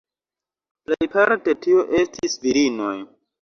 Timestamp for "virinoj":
2.47-2.97